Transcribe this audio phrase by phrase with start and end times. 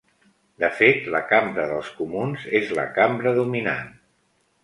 [0.61, 3.93] De fet, la Cambra dels Comuns és la cambra dominant.